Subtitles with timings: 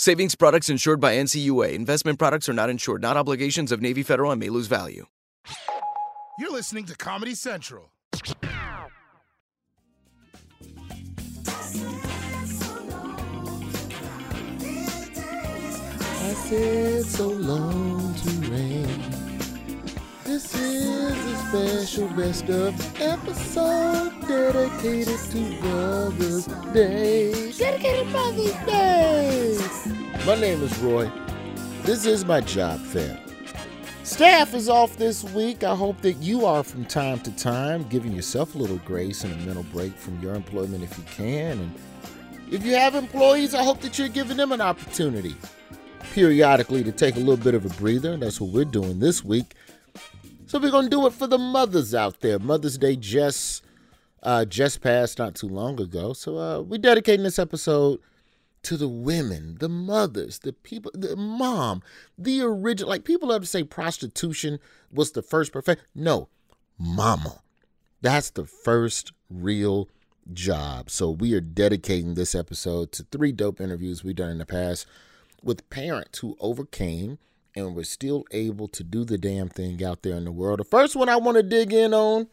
[0.00, 1.72] Savings products insured by NCUA.
[1.72, 5.06] Investment products are not insured, not obligations of Navy Federal and may lose value.
[6.38, 7.90] You're listening to Comedy Central.
[8.12, 8.44] I
[16.46, 18.87] said so long to rain.
[20.38, 27.50] This is a special best of episode dedicated to Brothers Day.
[27.50, 29.58] Dedicated Brothers Day.
[30.24, 31.10] My name is Roy.
[31.82, 33.20] This is my job fair.
[34.04, 35.64] Staff is off this week.
[35.64, 39.32] I hope that you are from time to time giving yourself a little grace and
[39.32, 41.58] a mental break from your employment if you can.
[41.58, 41.74] And
[42.52, 45.34] if you have employees, I hope that you're giving them an opportunity
[46.12, 48.16] periodically to take a little bit of a breather.
[48.16, 49.56] That's what we're doing this week.
[50.48, 52.38] So we're gonna do it for the mothers out there.
[52.38, 53.62] Mother's Day just
[54.22, 56.14] uh, just passed not too long ago.
[56.14, 58.00] So uh, we're dedicating this episode
[58.62, 61.82] to the women, the mothers, the people, the mom,
[62.16, 62.88] the original.
[62.88, 64.58] Like people love to say prostitution
[64.90, 65.82] was the first perfect.
[65.94, 66.30] No,
[66.78, 67.42] mama.
[68.00, 69.90] That's the first real
[70.32, 70.88] job.
[70.88, 74.86] So we are dedicating this episode to three dope interviews we've done in the past
[75.42, 77.18] with parents who overcame
[77.54, 80.60] and we're still able to do the damn thing out there in the world.
[80.60, 82.28] The first one I want to dig in on.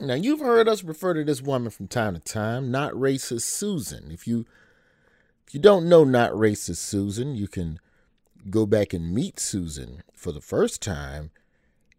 [0.00, 4.10] Now you've heard us refer to this woman from time to time, not racist Susan.
[4.12, 4.46] If you
[5.46, 7.80] if you don't know not racist Susan, you can
[8.50, 11.30] go back and meet Susan for the first time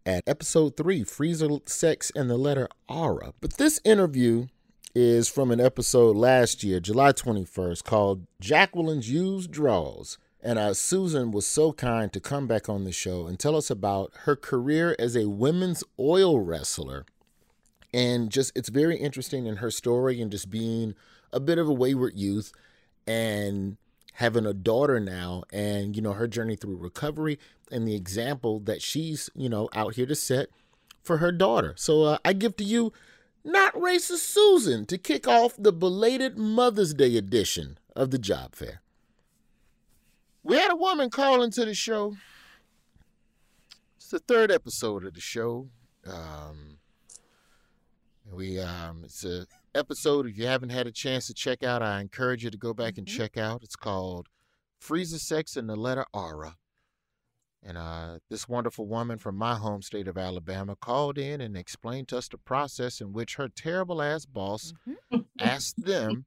[0.06, 3.34] at episode three, Freezer Sex and the Letter Aura.
[3.40, 4.46] But this interview
[4.94, 10.18] is from an episode last year, July 21st, called Jacqueline's Used Draws.
[10.42, 13.70] And uh, Susan was so kind to come back on the show and tell us
[13.70, 17.04] about her career as a women's oil wrestler.
[17.92, 20.94] And just, it's very interesting in her story and just being
[21.32, 22.52] a bit of a wayward youth
[23.06, 23.76] and
[24.14, 27.38] having a daughter now and, you know, her journey through recovery
[27.70, 30.48] and the example that she's, you know, out here to set
[31.02, 31.74] for her daughter.
[31.76, 32.92] So uh, I give to you
[33.44, 38.80] not racist Susan to kick off the belated Mother's Day edition of the job fair.
[40.42, 42.16] We had a woman call into the show.
[43.96, 45.68] It's the third episode of the show.
[46.06, 46.78] Um,
[48.32, 50.26] we um, it's a episode.
[50.26, 52.96] If you haven't had a chance to check out, I encourage you to go back
[52.98, 53.16] and Mm-hmm.
[53.18, 53.62] check out.
[53.62, 54.28] It's called
[54.80, 56.56] Freezer Sex and the Letter Aura.
[57.62, 62.08] And uh, this wonderful woman from my home state of Alabama called in and explained
[62.08, 64.72] to us the process in which her terrible ass boss
[65.38, 66.24] asked them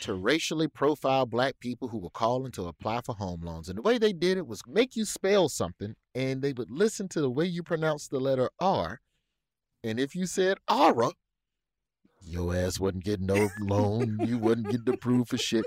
[0.00, 3.68] to racially profile black people who were calling to apply for home loans.
[3.68, 7.08] And the way they did it was make you spell something, and they would listen
[7.10, 9.00] to the way you pronounce the letter R.
[9.84, 11.10] And if you said aura,
[12.22, 14.18] your ass wasn't getting no loan.
[14.26, 15.64] You wasn't getting approved for shit.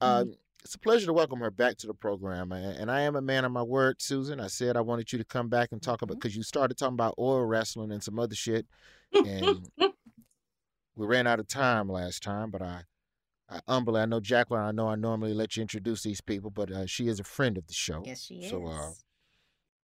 [0.00, 2.52] Um, it's a pleasure to welcome her back to the program.
[2.52, 4.40] And and I am a man of my word, Susan.
[4.40, 6.94] I said I wanted you to come back and talk about because you started talking
[6.94, 8.66] about oil wrestling and some other shit.
[9.26, 9.68] And
[10.94, 12.82] we ran out of time last time, but I,
[13.50, 16.70] I humbly, I know Jacqueline, I know I normally let you introduce these people, but
[16.70, 18.02] uh, she is a friend of the show.
[18.04, 18.50] Yes, she is.
[18.50, 18.90] So uh,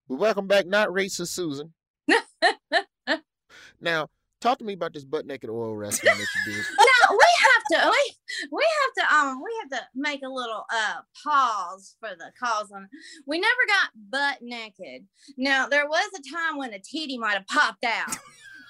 [0.09, 1.73] we welcome back not racist Susan.
[3.81, 4.09] now,
[4.41, 6.65] talk to me about this butt naked oil wrestling that you did.
[6.79, 10.65] no, we have to we we have to um we have to make a little
[10.73, 12.89] uh pause for the cause on
[13.27, 15.07] we never got butt naked.
[15.37, 18.17] Now there was a time when a titty might have popped out.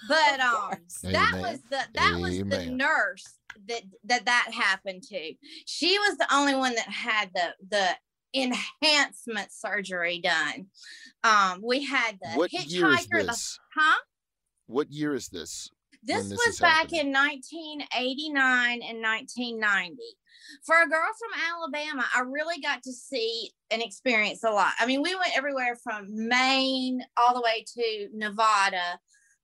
[0.08, 0.70] But um
[1.02, 1.42] that Amen.
[1.42, 3.34] was the that was the nurse
[3.68, 5.34] that that that happened to.
[5.66, 7.88] She was the only one that had the the
[8.34, 10.66] enhancement surgery done.
[11.24, 14.00] Um we had the what year is hitchhiker the huh?
[14.66, 15.70] What year is this?
[16.02, 17.06] This this was back happening?
[17.08, 19.96] in 1989 and 1990.
[20.64, 24.72] For a girl from Alabama, I really got to see and experience a lot.
[24.78, 29.00] I mean, we went everywhere from Maine all the way to Nevada.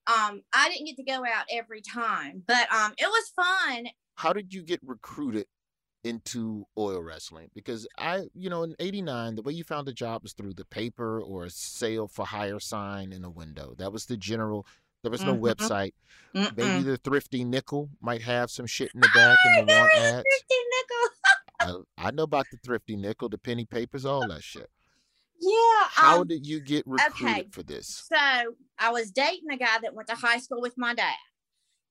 [0.07, 3.87] Um, I didn't get to go out every time, but um, it was fun.
[4.17, 5.47] How did you get recruited
[6.05, 7.51] into oil wrestling?
[7.55, 10.65] Because I, you know, in '89, the way you found a job was through the
[10.65, 13.75] paper or a sale for hire sign in a window.
[13.79, 14.67] That was the general.
[15.03, 15.41] There was no Mhm.
[15.41, 15.95] website.
[16.35, 16.57] Mm-mm.
[16.57, 20.25] Maybe the Thrifty Nickel might have some shit in the back in the want ads.
[20.41, 21.85] 50 nickel.
[21.99, 24.71] I, I know about the Thrifty Nickel, the penny papers, all that shit.
[25.41, 25.89] Yeah.
[25.89, 27.49] How um, did you get recruited okay.
[27.51, 28.07] for this?
[28.09, 31.17] So I was dating a guy that went to high school with my dad,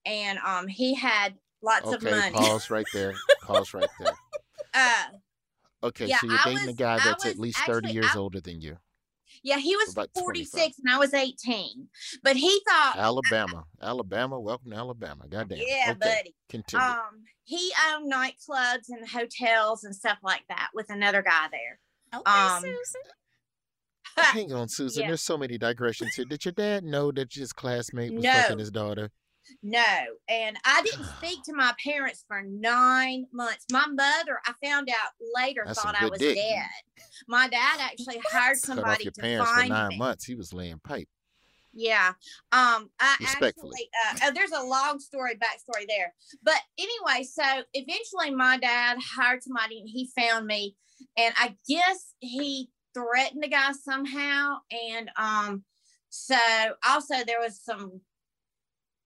[0.05, 2.33] and um, he had lots of Okay, money.
[2.35, 3.13] pause right there.
[3.43, 4.13] Pause right there.
[4.73, 5.03] Uh,
[5.83, 8.05] Okay, Yeah, so you're I dating a guy I that's at was least 30 years
[8.13, 8.77] I- older than you.
[9.43, 11.89] yeah, he was About 46 and I was 18,
[12.23, 13.65] but he thought, Alabama.
[13.81, 14.39] Alabama.
[14.39, 15.25] Welcome to Alabama.
[15.27, 15.57] Goddamn.
[15.65, 15.99] yeah, okay.
[15.99, 16.35] buddy.
[16.49, 16.85] Continue.
[16.85, 21.79] Um, he owned nightclubs and hotels and stuff like that with another guy there.
[22.13, 23.01] Okay, um, Susan.
[24.17, 25.01] Hang on, Susan.
[25.01, 25.07] yeah.
[25.07, 26.25] There's so many digressions here.
[26.25, 28.31] Did your dad know that his classmate was No.
[28.33, 29.09] fucking his daughter?
[29.63, 29.85] No,
[30.27, 33.65] and I didn't speak to my parents for nine months.
[33.71, 36.35] My mother, I found out later, That's thought I was dick.
[36.35, 36.65] dead.
[37.27, 39.97] My dad actually hired Cut off somebody your to parents for find nine me.
[39.97, 40.25] months.
[40.25, 41.07] He was laying pipe.
[41.73, 42.09] Yeah.
[42.51, 43.87] Um, I Respectfully.
[44.03, 46.13] actually, uh, uh, there's a long story, backstory there.
[46.43, 47.43] But anyway, so
[47.73, 50.75] eventually my dad hired somebody and he found me.
[51.17, 54.57] And I guess he threatened the guy somehow.
[54.89, 55.63] And um,
[56.09, 56.35] so
[56.87, 58.01] also there was some,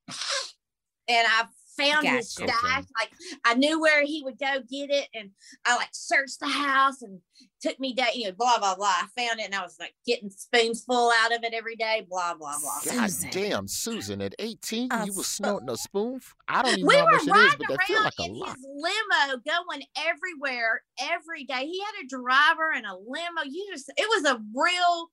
[0.07, 1.45] and I
[1.77, 2.47] found his stash.
[2.49, 2.85] Okay.
[2.97, 3.11] Like
[3.43, 5.07] I knew where he would go get it.
[5.13, 5.31] And
[5.65, 7.19] I like searched the house and
[7.61, 8.87] took me day, you know, blah, blah, blah.
[8.87, 12.05] I found it and I was like getting spoons full out of it every day,
[12.09, 12.93] blah, blah, blah.
[12.93, 13.29] God Susan.
[13.31, 15.23] damn, Susan, at 18, A you were spoon.
[15.23, 16.19] snorting a spoon?
[16.47, 18.05] I don't even we know were how much it is, riding but that feels around
[18.05, 18.55] like a in lot.
[18.55, 23.91] his limo going everywhere every day he had a driver and a limo you just
[23.97, 25.09] it was a real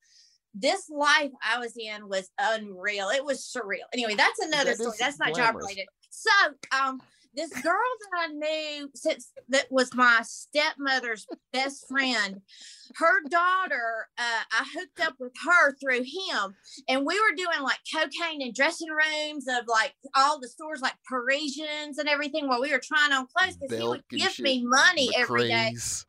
[0.54, 3.08] this life i was in was unreal.
[3.08, 3.86] It was surreal.
[3.92, 4.96] Anyway that's another That story.
[4.98, 5.86] that's not job related.
[6.10, 6.30] So
[6.76, 7.00] um
[7.34, 12.42] this girl that I knew since that was my stepmother's best friend,
[12.96, 16.54] her daughter, uh, I hooked up with her through him
[16.88, 20.94] and we were doing like cocaine in dressing rooms of like all the stores like
[21.08, 24.62] Parisians and everything while we were trying on clothes because he would give shit, me
[24.66, 26.04] money every day McRae's.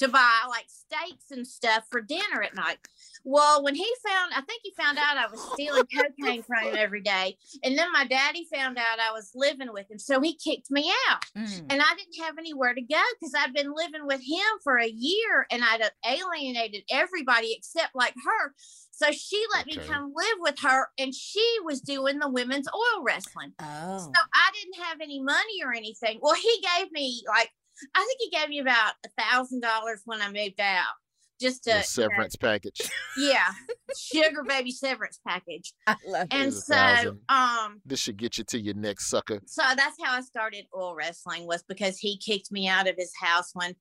[0.00, 2.78] to buy like steaks and stuff for dinner at night.
[3.28, 6.76] Well, when he found, I think he found out I was stealing cocaine from him
[6.78, 7.36] every day.
[7.64, 9.98] And then my daddy found out I was living with him.
[9.98, 11.24] So he kicked me out.
[11.36, 11.66] Mm.
[11.68, 14.86] And I didn't have anywhere to go because I'd been living with him for a
[14.86, 18.54] year and I'd alienated everybody except like her.
[18.92, 23.02] So she let me come live with her and she was doing the women's oil
[23.02, 23.54] wrestling.
[23.58, 23.98] Oh.
[23.98, 26.20] So I didn't have any money or anything.
[26.22, 27.50] Well, he gave me like,
[27.92, 30.94] I think he gave me about a thousand dollars when I moved out.
[31.40, 32.80] Just to Your you know, severance package.
[33.18, 33.48] yeah,
[33.96, 35.74] sugar baby severance package.
[35.86, 39.40] I love And Here's a so, um, This should get you to your next sucker.
[39.46, 43.12] so that's how I started oil wrestling was because he kicked me out of his
[43.20, 43.74] house when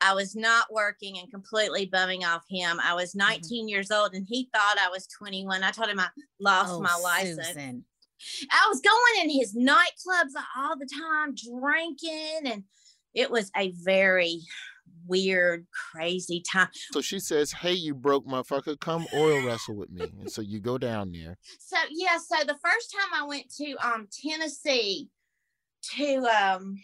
[0.00, 2.78] I was not working and completely bumming off him.
[2.82, 5.62] I was 19 years old and he thought I was 21.
[5.64, 6.08] I told him I
[6.40, 7.46] lost oh, my license.
[7.46, 7.84] Susan.
[8.50, 12.64] I was going in his nightclubs all the time, drinking, and
[13.14, 14.40] it was a very
[15.10, 16.70] weird, crazy time.
[16.92, 20.10] So she says, Hey, you broke motherfucker, come oil wrestle with me.
[20.20, 21.36] And so you go down there.
[21.58, 25.10] So yeah, so the first time I went to um Tennessee
[25.96, 26.78] to um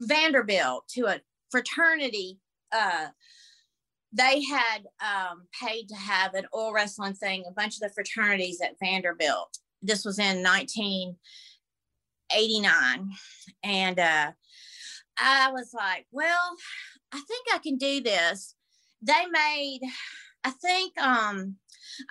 [0.00, 2.38] Vanderbilt to a fraternity,
[2.72, 3.06] uh
[4.12, 8.60] they had um paid to have an oil wrestling thing, a bunch of the fraternities
[8.60, 9.56] at Vanderbilt.
[9.80, 13.10] This was in 1989.
[13.62, 14.32] And uh
[15.18, 16.56] I was like, well,
[17.12, 18.54] I think I can do this.
[19.02, 19.80] They made,
[20.44, 21.56] I think um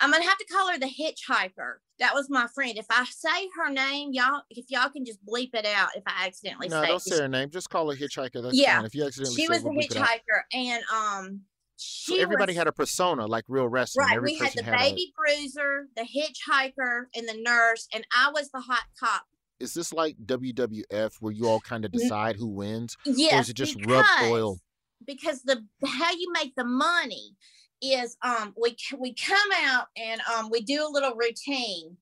[0.00, 1.74] I'm gonna have to call her the hitchhiker.
[1.98, 2.76] That was my friend.
[2.76, 6.26] If I say her name, y'all, if y'all can just bleep it out if I
[6.26, 7.50] accidentally No, say don't say her name.
[7.50, 8.42] Just call her hitchhiker.
[8.42, 8.76] That's Yeah.
[8.76, 8.86] fine.
[8.86, 11.40] If you accidentally She say was the we'll bleep hitchhiker, and um,
[11.76, 14.06] So she everybody was, had a persona like real wrestling.
[14.06, 14.16] right.
[14.16, 18.30] Every We had the had a- baby bruiser, the hitchhiker, and the nurse, and I
[18.30, 19.22] was the hot cop.
[19.60, 22.96] Is this like WWF where you all kind of decide who wins?
[23.06, 24.58] Yes, or is it just rub oil?
[25.06, 27.36] Because the how you make the money
[27.80, 31.96] is um we we come out and um we do a little routine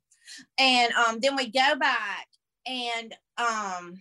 [0.58, 2.26] and um then we go back
[2.66, 3.94] and um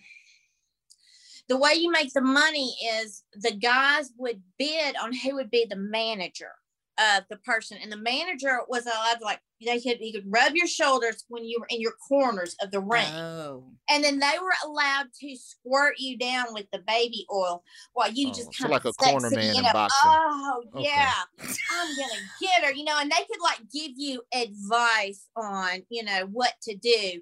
[1.47, 5.65] the way you make the money is the guys would bid on who would be
[5.67, 6.51] the manager
[6.99, 10.53] of the person, and the manager was allowed to like they could he could rub
[10.55, 13.63] your shoulders when you were in your corners of the ring, Oh.
[13.89, 17.63] and then they were allowed to squirt you down with the baby oil
[17.93, 20.11] while you Oh, just so kind like a corner man in boxing.
[20.11, 20.83] Oh Okay.
[20.89, 21.23] yeah,
[21.71, 26.03] I'm gonna get her, you know, and they could like give you advice on you
[26.03, 27.21] know what to do.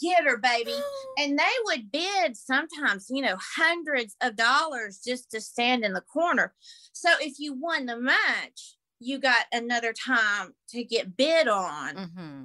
[0.00, 0.74] Get her, baby
[1.18, 6.00] and they would bid sometimes you know hundreds of dollars just to stand in the
[6.00, 6.54] corner
[6.92, 12.44] so if you won the match you got another time to get bid on Mm-hmm.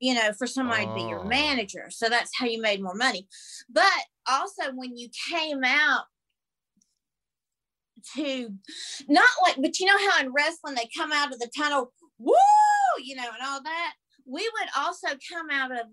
[0.00, 1.28] you know for somebody to be your Oh.
[1.28, 1.86] manager.
[1.90, 3.28] So that's how you made more money.
[3.70, 3.92] But
[4.28, 6.04] also when you came out
[8.16, 8.48] to
[9.08, 12.34] not like but you know how in wrestling they come out of the tunnel woo
[13.02, 13.92] you know and all that?
[14.26, 15.86] We would also come out of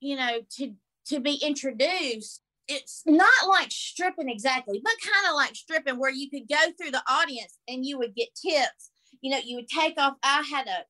[0.00, 0.74] you know to
[1.06, 2.42] to be introduced.
[2.68, 6.92] It's not like stripping exactly but kind of like stripping where you could go through
[6.92, 8.90] the audience and you would get tips
[9.20, 10.84] you know you would take off i had a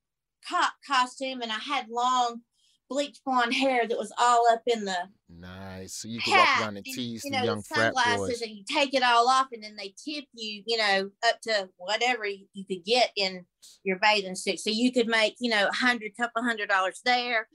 [0.49, 2.41] cop costume and i had long
[2.89, 4.97] bleach blonde hair that was all up in the
[5.39, 5.95] Nice.
[5.95, 8.43] So you can walk hat around and and, you know, young the frat sunglasses boys.
[8.43, 11.69] and you take it all off and then they tip you, you know, up to
[11.77, 13.47] whatever you you could get in
[13.85, 14.59] your bathing suit.
[14.59, 17.47] So you could make, you know, a hundred, couple hundred dollars there, a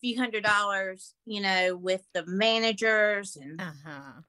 [0.00, 4.20] few hundred dollars, you know, with the managers and Uh-huh.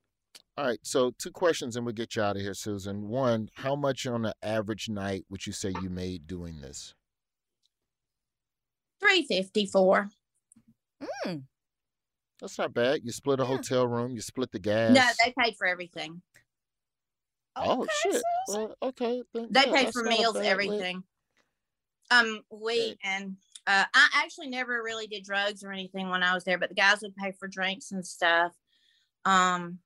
[0.57, 0.79] All right.
[0.83, 3.07] So two questions and we'll get you out of here, Susan.
[3.07, 6.93] One, how much on an average night would you say you made doing this?
[8.99, 10.09] three fifty four.
[11.25, 11.43] Mm.
[12.39, 13.01] That's not bad.
[13.03, 13.47] You split a Yeah.
[13.49, 14.93] hotel room, you split the gas.
[14.95, 16.21] No, they paid for everything.
[17.55, 18.23] Oh Okay, shit.
[18.47, 19.23] Well, okay.
[19.33, 21.03] then, They yeah, paid for meals, bad way- everything.
[22.11, 22.97] Um, we Hey.
[23.03, 26.69] and uh, I actually never really did drugs or anything when I was there, but
[26.69, 28.53] the guys would pay for drinks and stuff.
[29.25, 29.79] Um,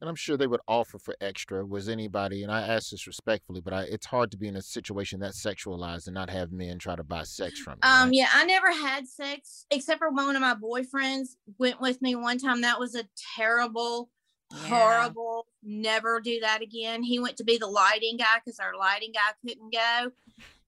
[0.00, 1.64] And I'm sure they would offer for extra.
[1.64, 4.62] Was anybody, and I ask this respectfully, but I, it's hard to be in a
[4.62, 7.88] situation that's sexualized and not have men try to buy sex from you.
[7.88, 8.14] Um, right?
[8.14, 12.38] yeah, I never had sex except for one of my boyfriends went with me one
[12.38, 12.62] time.
[12.62, 13.04] That was a
[13.36, 14.08] terrible,
[14.50, 14.68] Yeah.
[14.68, 15.46] horrible.
[15.62, 17.02] Never do that again.
[17.02, 20.12] He went to be the lighting guy because our lighting guy couldn't go.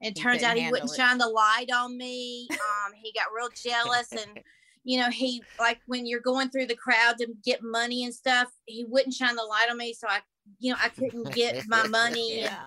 [0.03, 0.97] And it turns out he wouldn't it.
[0.97, 2.49] shine the light on me.
[2.51, 4.41] Um, he got real jealous and
[4.85, 8.49] you know, he like when you're going through the crowd to get money and stuff,
[8.67, 9.95] he wouldn't shine the light on me.
[9.95, 10.21] So I
[10.59, 12.41] you know, I couldn't get my money.
[12.41, 12.65] Yeah.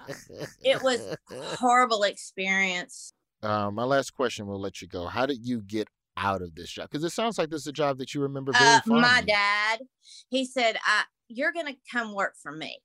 [0.63, 1.15] It was
[1.59, 3.11] horrible experience.
[3.43, 5.07] Uh, my last question will let you go.
[5.07, 6.89] How did you get out of this job?
[6.89, 9.01] Because it sounds like this is a job that you remember very uh, fondly.
[9.01, 9.81] my dad
[10.29, 12.79] he said I, you're gonna come work for me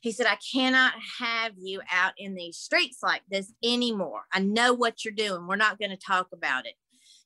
[0.00, 4.72] he said i cannot have you out in these streets like this anymore i know
[4.72, 6.74] what you're doing we're not going to talk about it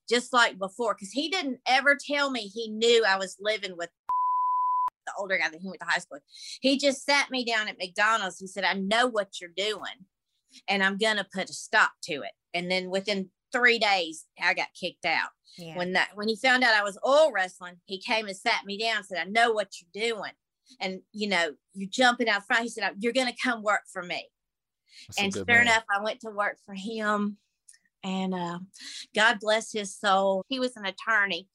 [0.08, 3.90] just like before because he didn't ever tell me he knew i was living with
[5.06, 6.22] the older guy that he went to high school with.
[6.60, 10.06] he just sat me down at mcdonald's he said i know what you're doing
[10.68, 14.52] and i'm going to put a stop to it and then within three days i
[14.54, 15.76] got kicked out Yeah.
[15.76, 18.76] when that when he found out I was oil wrestling, he came and sat me
[18.76, 20.32] down and said, I know what you're doing.
[20.80, 22.64] And you know, you're jumping out front.
[22.64, 24.28] He said, You're gonna come work for me.
[25.08, 25.62] That's and sure man.
[25.62, 27.38] enough, I went to work for him.
[28.06, 28.58] And uh,
[29.14, 30.44] God bless his soul.
[30.48, 31.48] He was an attorney.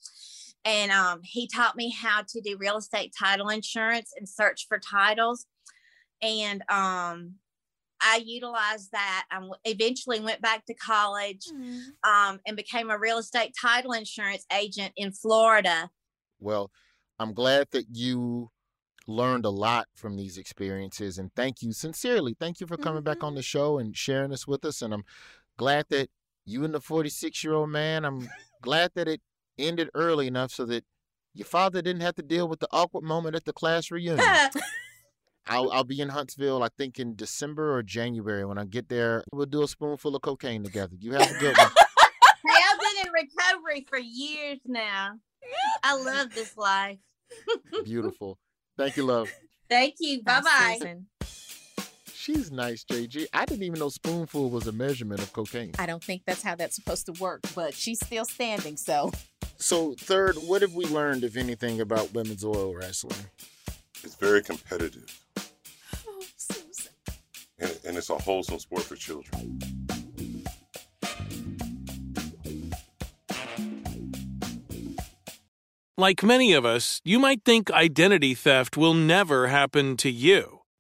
[0.65, 4.77] And um, he taught me how to do real estate title insurance and search for
[4.77, 5.45] titles.
[6.21, 7.35] And um,
[8.01, 9.25] I utilized that.
[9.31, 11.47] I w- eventually went back to college
[12.03, 15.89] um, and became a real estate title insurance agent in Florida.
[16.39, 16.69] Well,
[17.17, 18.49] I'm glad that you
[19.07, 22.35] learned a lot from these experiences and thank you sincerely.
[22.39, 23.25] Thank you for coming back Mm-hmm.
[23.25, 24.81] on the show and sharing this with us.
[24.83, 25.05] And I'm
[25.57, 26.09] glad that
[26.45, 28.29] you and the 46 year old man, I'm
[28.61, 29.21] glad that it
[29.57, 30.83] ended early enough so that
[31.33, 34.25] your father didn't have to deal with the awkward moment at the class reunion.
[35.47, 38.45] I'll, I'll be in Huntsville, I think in December or January.
[38.45, 40.95] When I get there, we'll do a spoonful of cocaine together.
[40.99, 41.71] You have a good one.
[42.45, 45.13] hey, I've been in recovery for years now.
[45.83, 46.99] I love this life.
[47.83, 48.37] Beautiful.
[48.77, 49.31] Thank you, love.
[49.67, 50.21] Thank you.
[50.23, 50.95] Bye bye.
[52.21, 52.41] Susan.
[52.41, 53.27] She's nice, JG.
[53.33, 55.71] I didn't even know spoonful was a measurement of cocaine.
[55.79, 59.11] I don't think that's how that's supposed to work, but she's still standing, so
[59.57, 63.25] So, third, what have we learned, if anything, about women's oil wrestling?
[64.03, 65.23] It's very competitive,
[66.07, 66.91] oh, Susan.
[67.59, 69.59] and, and it's a wholesome sport for children.
[75.97, 80.60] Like many of us, you might think identity theft will never happen to you.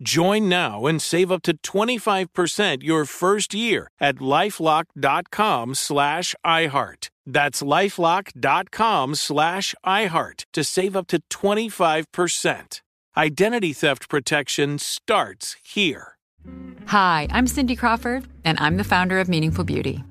[0.00, 7.08] Join now and save up to 25% your first year at lifelock.com slash iHeart.
[7.26, 12.80] That's lifelock.com slash iHeart to save up to 25%.
[13.16, 16.16] Identity theft protection starts here.
[16.86, 20.04] Hi, I'm Cindy Crawford, and I'm the founder of Meaningful Beauty.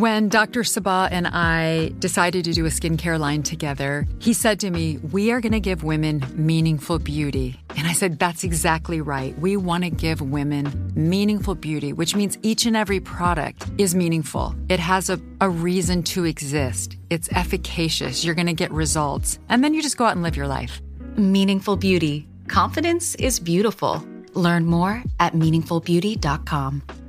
[0.00, 0.64] When Dr.
[0.64, 5.30] Sebagh and I decided to do a skincare line together, he said to me, We
[5.30, 7.60] are going to give women meaningful beauty.
[7.76, 9.38] And I said, That's exactly right.
[9.38, 14.54] We want to give women meaningful beauty, which means each and every product is meaningful.
[14.70, 18.24] It has a, a reason to exist, it's efficacious.
[18.24, 19.38] You're going to get results.
[19.50, 20.80] And then you just go out and live your life.
[21.18, 22.26] Meaningful Beauty.
[22.48, 24.02] Confidence is beautiful.
[24.32, 26.99] Learn more at meaningfulbeauty.com.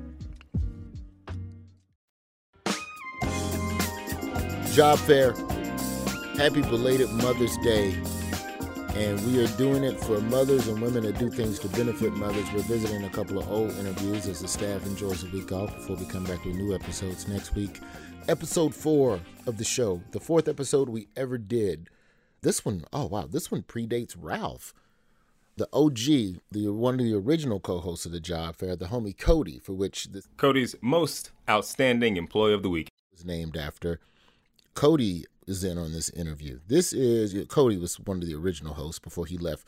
[4.71, 5.33] Job fair.
[6.37, 7.93] Happy belated Mother's Day.
[8.95, 12.45] And we are doing it for mothers and women that do things to benefit mothers.
[12.53, 15.97] We're visiting a couple of old interviews as the staff enjoys a week off before
[15.97, 17.81] we come back with new episodes next week.
[18.29, 21.89] Episode four of the show, the fourth episode we ever did.
[22.41, 24.73] This one, oh wow, this one predates Ralph.
[25.57, 29.59] The OG, the one of the original co-hosts of the job fair, the homie Cody,
[29.59, 32.87] for which this Cody's most outstanding employee of the week.
[33.11, 33.99] was named after.
[34.73, 36.59] Cody is in on this interview.
[36.67, 39.67] This is Cody was one of the original hosts before he left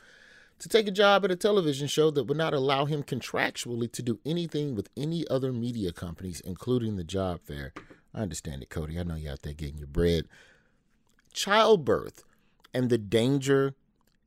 [0.60, 4.01] to take a job at a television show that would not allow him contractually to
[4.01, 7.74] do anything with any other media companies, including the job fair.
[8.13, 9.00] I understand it, Cody.
[9.00, 10.25] I know you're out there getting your bread.
[11.33, 12.24] Childbirth
[12.74, 13.75] and the danger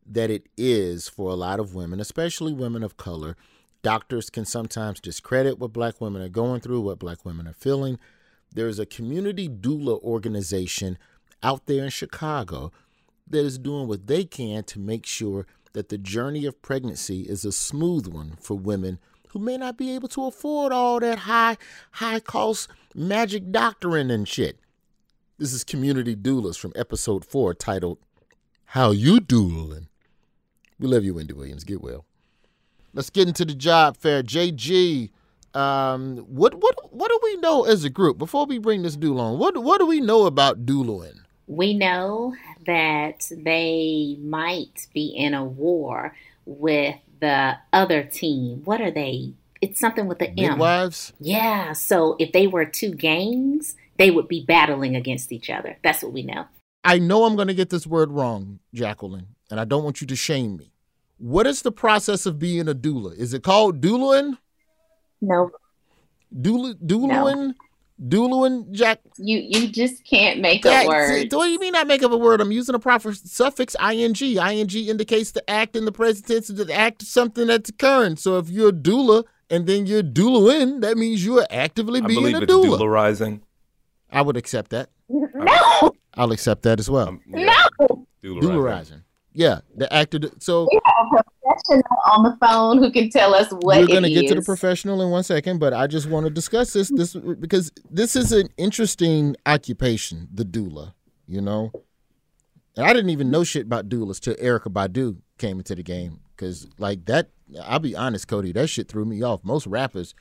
[0.04, 3.37] that it is for a lot of women, especially women of color.
[3.83, 7.99] Doctors can sometimes discredit what black women are going through, what black women are feeling.
[8.52, 10.99] There's a community doula organization
[11.43, 12.73] out there in Chicago
[13.26, 17.45] that is doing what they can to make sure that the journey of pregnancy is
[17.45, 21.59] a smooth one for women who may not be able to afford all that high
[21.93, 24.59] high cost magic doctoring and shit.
[25.39, 27.99] This is Community Doulas from episode 4 titled
[28.65, 29.89] How You Douling.
[30.78, 31.65] We love you, Wendy Williams.
[31.65, 32.06] Get well.
[32.95, 34.23] Let's get into the job fair.
[34.23, 35.11] JG,
[35.56, 39.38] um, what what what do we know as a group before we bring this on?
[39.38, 41.21] What what do we know about dueling?
[41.47, 42.34] We know
[42.66, 46.14] that they might be in a war
[46.45, 48.62] with the other team.
[48.64, 49.32] What are they?
[49.62, 50.34] It's something with the M.
[50.36, 51.14] Midwives?
[51.21, 51.73] Yeah.
[51.73, 55.78] So if they were two gangs, they would be battling against each other.
[55.82, 56.45] That's what we know.
[56.84, 60.06] I know I'm going to get this word wrong, Jacqueline, and I don't want you
[60.08, 60.73] to shame me.
[61.16, 63.16] What is the process of being a doula?
[63.16, 64.36] Is it called doulaing?
[65.26, 65.50] No.
[66.34, 67.54] Doula, doulaing?
[68.08, 69.00] Doulaing, Jack?
[69.17, 71.32] You you just can't make Yeah, a word.
[71.32, 72.43] What do you mean I make up a word?
[72.43, 74.15] I'm using a proper suffix ing.
[74.21, 78.17] ing indicates the act in the present tense of the act of something that's occurring.
[78.17, 82.06] So if you're a doula and then you're doulaing, that means you are actively I
[82.06, 82.78] being a it's doula.
[82.78, 83.41] doularizing.
[84.12, 84.91] I would accept that.
[85.08, 85.93] No.
[86.15, 87.08] I'll accept that as well.
[87.08, 87.52] Um, no.
[88.23, 88.43] Doularizing.
[88.43, 89.02] Doularizing.
[89.37, 90.19] Yeah, the actor.
[90.39, 94.03] So We have a professional on the phone who can tell us what we're going
[94.05, 96.73] to it get to the professional in one second, but I just want to discuss
[96.73, 100.95] this this because this is an interesting occupation, the doula.
[101.27, 101.71] You know,
[102.77, 106.21] and I didn't even know shit about doulas till Erykah Badu came into the game
[106.35, 107.29] because like that.
[107.63, 109.45] I'll be honest, Cody, that shit threw me off.
[109.45, 110.15] Most rappers.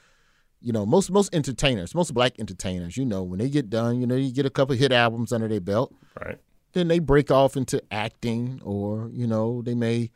[0.60, 4.08] You know, most most entertainers, most black entertainers, you know, when they get done, you
[4.08, 6.40] know, you get a couple hit albums under their belt, Right.
[6.76, 10.12] Then they break off into acting or you know they may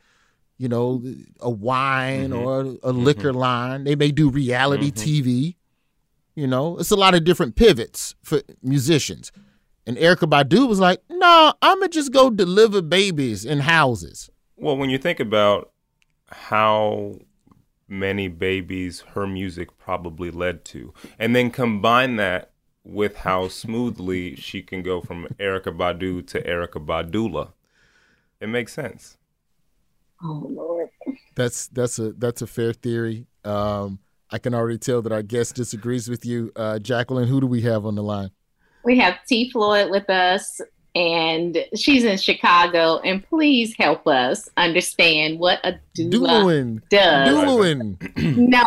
[0.58, 1.02] you know
[1.40, 2.46] a wine mm-hmm.
[2.46, 2.98] or a mm-hmm.
[3.02, 3.84] liquor line.
[3.84, 5.10] They may do reality mm-hmm.
[5.10, 5.56] tv
[6.36, 6.78] you know.
[6.78, 9.32] It's a lot of different pivots for musicians.
[9.86, 14.30] And erykah badu was like no i'm gonna just go deliver babies in houses.
[14.56, 15.72] Well, when you think about
[16.28, 17.18] how
[17.88, 22.49] many babies her music probably led to, and then combine that
[22.84, 27.52] with how smoothly she can go from Erykah Badu to Erykah Badula,
[28.40, 29.16] it makes sense.
[30.22, 30.88] Oh Lord.
[31.34, 33.98] that's that's a that's a fair theory um
[34.30, 37.62] i can already tell that our guest disagrees with you uh jacqueline who do we
[37.62, 38.30] have on the line
[38.84, 40.60] We have T Floyd with us.
[40.94, 42.98] and she's in Chicago.
[42.98, 46.80] And please help us understand what a doula Doulaing.
[46.90, 47.28] does.
[47.28, 48.36] Doulaing.
[48.36, 48.64] No,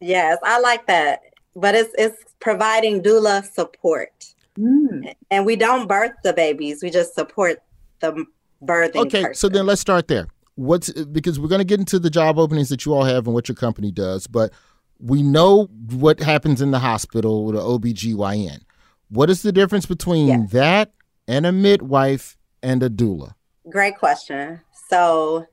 [0.00, 1.20] Yes, I like that.
[1.56, 4.34] But it's it's providing doula support.
[4.58, 5.14] Mm.
[5.30, 6.82] And we don't birth the babies.
[6.82, 7.62] We just support
[8.00, 8.24] the
[8.62, 9.34] birthing Okay, person.
[9.34, 10.26] so then let's start there.
[10.56, 13.34] What's because we're going to get into the job openings that you all have and
[13.34, 14.52] what your company does, but
[14.98, 18.60] we know what happens in the hospital with an OBGYN.
[19.08, 20.92] What is the difference between that
[21.26, 23.34] and a midwife and a doula?
[23.68, 24.60] Great question.
[24.88, 25.46] So,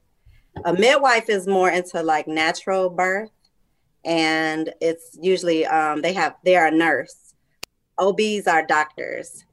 [0.65, 3.29] a midwife is more into like natural birth,
[4.07, 7.35] and it's usually um, they have they are a nurse.
[7.99, 9.43] OBs are doctors.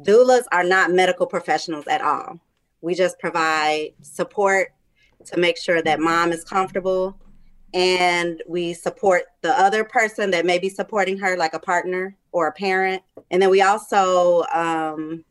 [0.00, 2.38] Doulas are not medical professionals at all.
[2.82, 4.72] We just provide support
[5.24, 7.18] to make sure that mom is comfortable,
[7.72, 12.48] and we support the other person that may be supporting her, like a partner or
[12.48, 13.02] a parent.
[13.30, 15.24] And then we also um,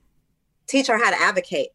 [0.68, 1.70] teach her how to advocate.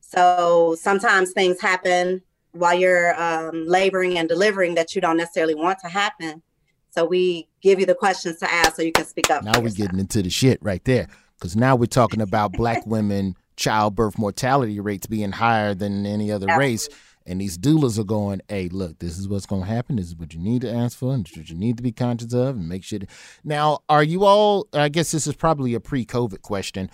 [0.00, 2.22] So sometimes things happen
[2.58, 6.42] while you're um, laboring and delivering that you don't necessarily want to happen.
[6.90, 9.44] So we give you the questions to ask so you can speak up.
[9.44, 11.08] Now we're getting into the shit right there.
[11.38, 16.46] Because now we're talking about black women childbirth mortality rates being higher than any other
[16.56, 16.88] race.
[17.26, 19.96] And these doulas are going, hey, look, this is what's going to happen.
[19.96, 21.82] This is what you need to ask for and this is what you need to
[21.82, 23.00] be conscious of and make sure.
[23.00, 23.06] To...
[23.42, 26.88] Now, are you all, I guess this is probably a pre COVID question.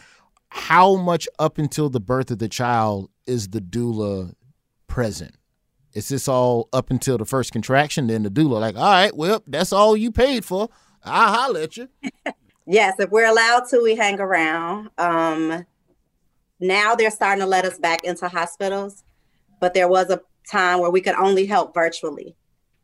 [0.49, 4.35] How much up until the birth of the child is the doula
[4.87, 5.35] present?
[5.95, 8.07] Is this all up until the first contraction?
[8.07, 10.69] Then the doula, like, all right, well, that's all you paid for.
[11.05, 11.89] I'll holler at you.
[12.67, 14.91] Yes, if we're allowed to, we hang around.
[14.97, 15.67] Um,
[16.61, 19.03] now they're starting to let us back into hospitals,
[19.61, 22.37] but there was a time where we could only help virtually.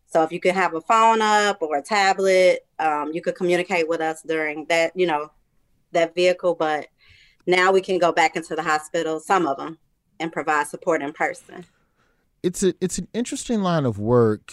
[0.06, 3.88] So if you could have a phone up or a tablet, um, you could communicate
[3.88, 5.30] with us during that, you know,
[5.92, 6.56] that vehicle.
[6.56, 6.88] But
[7.46, 9.78] now we can go back into the hospital, some of them,
[10.18, 11.64] and provide support in person.
[12.42, 14.52] It's a it's an interesting line of work.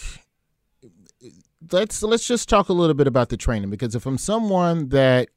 [1.72, 5.28] Let's let's just talk a little bit about the training because if I'm someone that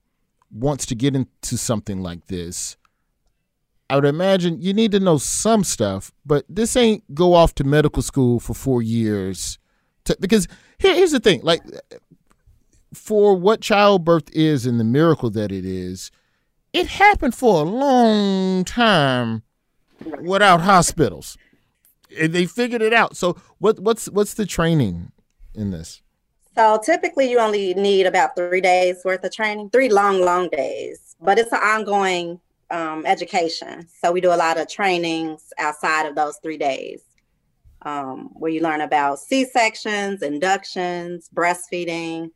[0.51, 2.77] wants to get into something like this,
[3.89, 7.63] I would imagine you need to know some stuff, but this ain't go off to
[7.63, 9.57] medical school for four years.
[10.05, 11.61] To, because here, here's the thing, like
[12.93, 16.11] for what childbirth is and the miracle that it is,
[16.73, 19.43] it happened for a long time
[20.21, 21.37] without hospitals
[22.17, 23.15] they figured it out.
[23.15, 25.11] So what what's what's the training
[25.53, 26.01] in this?
[26.55, 31.15] So typically, you only need about three days worth of training, three long, long days,
[31.21, 32.39] but it's an ongoing
[32.71, 33.87] um, education.
[34.01, 37.01] So we do a lot of trainings outside of those three days,
[37.83, 42.31] um, where you learn about C sections, inductions, breastfeeding,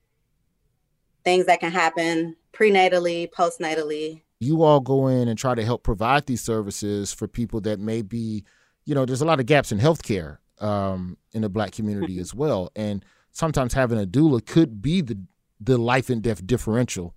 [1.26, 4.22] things that can happen prenatally, postnatally.
[4.40, 8.02] You all go in and try to help provide these services for people that may
[8.02, 8.44] be,
[8.86, 12.34] you know, there's a lot of gaps in healthcare um, in the black community as
[12.34, 15.18] well, and sometimes having a doula could be the
[15.60, 17.16] the life and death differential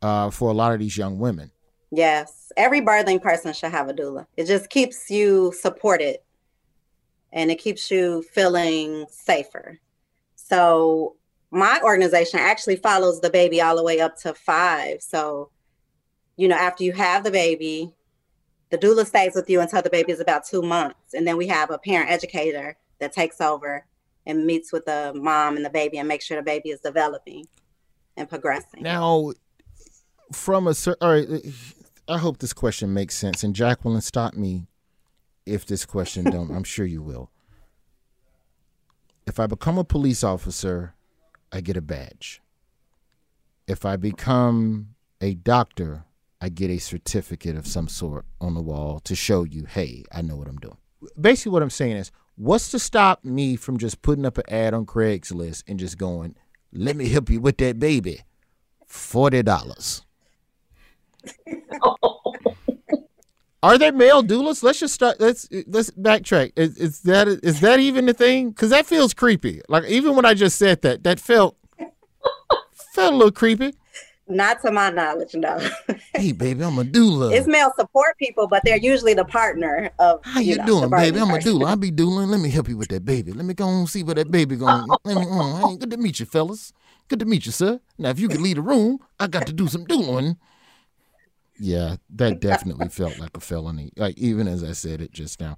[0.00, 1.50] uh, for a lot of these young women.
[1.90, 4.26] Yes, every birthing person should have a doula.
[4.36, 6.18] It just keeps you supported
[7.32, 9.78] and it keeps you feeling safer.
[10.34, 11.16] So,
[11.50, 15.00] my organization actually follows the baby all the way up to five.
[15.00, 15.50] So,
[16.36, 17.94] you know, after you have the baby,
[18.70, 21.14] the doula stays with you until the baby is about two months.
[21.14, 23.86] And then we have a parent educator that takes over
[24.26, 27.46] and meets with the mom and the baby and makes sure the baby is developing
[28.16, 28.82] and progressing.
[28.82, 29.32] Now,
[30.32, 31.28] from a all right,
[32.08, 33.42] I hope this question makes sense.
[33.42, 34.66] And Jacqueline, stop me
[35.46, 36.50] if this question don't.
[36.50, 37.30] I'm sure you will.
[39.26, 40.94] If I become a police officer,
[41.52, 42.42] I get a badge.
[43.66, 46.04] If I become a doctor,
[46.40, 50.22] I get a certificate of some sort on the wall to show you, hey, I
[50.22, 50.76] know what I'm doing.
[51.20, 54.74] Basically, what I'm saying is, what's to stop me from just putting up an ad
[54.74, 56.36] on Craigslist and just going,
[56.72, 58.22] let me help you with that baby?
[58.88, 60.02] $40.
[63.62, 64.62] Are there male doulas?
[64.62, 65.18] Let's just start.
[65.20, 66.52] Let's let's backtrack.
[66.54, 68.50] Is, is that is that even the thing?
[68.50, 69.60] Because that feels creepy.
[69.68, 71.56] Like even when I just said that, that felt
[72.94, 73.74] felt a little creepy.
[74.28, 75.58] Not to my knowledge, no.
[76.14, 77.32] Hey, baby, I'm a doula.
[77.32, 80.24] It's male support people, but they're usually the partner of.
[80.24, 81.18] How you, know, doing, baby?
[81.18, 81.66] I'm a doula.
[81.66, 82.26] I be doula.
[82.28, 83.32] Let me help you with that baby.
[83.32, 84.86] Let me go and see where that baby going.
[85.04, 85.24] Let me.
[85.26, 86.72] Oh, hey, good to meet you, fellas.
[87.08, 87.80] Good to meet you, sir.
[87.96, 90.36] Now, if you could leave the room, I got to do some doulaing.
[91.58, 93.92] Yeah, that definitely felt like a felony.
[93.96, 95.56] Like even as I said it just now.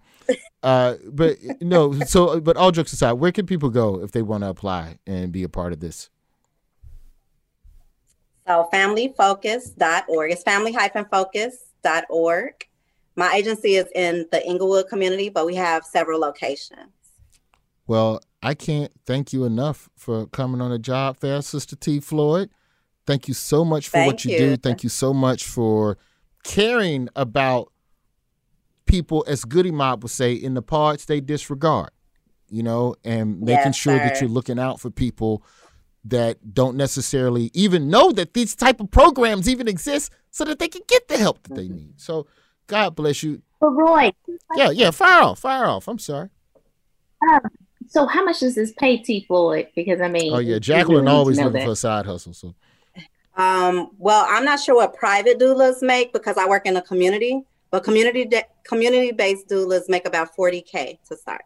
[0.63, 1.93] Uh, but no.
[2.01, 5.33] So, but all jokes aside, where can people go if they want to apply and
[5.33, 6.11] be a part of this?
[8.51, 10.33] So familyfocus.org.
[10.33, 12.55] It's family-focus.org.
[13.15, 16.91] My agency is in the Englewood community, but we have several locations.
[17.87, 22.01] Well, I can't thank you enough for coming on the job fair, Sister T.
[22.01, 22.51] Floyd.
[23.07, 24.39] Thank you so much for Thank what you, you.
[24.39, 24.57] do.
[24.57, 25.97] Thank you so much for
[26.43, 27.71] caring about
[28.87, 31.91] people, as Goodie Mob would say, in the parts they disregard,
[32.49, 35.45] you know, and making Yes, sure that you're looking out for people
[36.05, 40.69] that don't necessarily even know that these type of programs even exist so that they
[40.69, 41.75] can get the help that they Mm-hmm.
[41.77, 42.01] need.
[42.01, 42.27] So
[42.67, 43.43] God bless you.
[43.61, 44.11] But Roy,
[44.57, 45.89] Yeah, yeah, fire off, fire off.
[45.89, 46.31] I'm sorry.
[47.31, 47.41] um,
[47.87, 49.69] so how much does this pay T Floyd?
[49.77, 51.65] Because I mean, Oh yeah, Jacqueline really always looking that.
[51.65, 52.33] for a side hustle.
[52.33, 52.55] So
[53.37, 57.43] Um, well, I'm not sure what private doulas make because I work in a community,
[57.71, 61.43] but community de- community based doulas make about 40k to start.